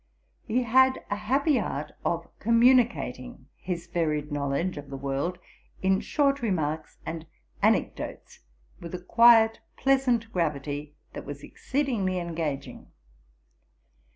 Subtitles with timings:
[0.47, 5.37] He had a happy art of communicating his varied knowledge of the world,
[5.83, 7.27] in short remarks and
[7.61, 8.39] anecdotes,
[8.79, 12.87] with a quiet pleasant gravity, that was exceedingly engaging.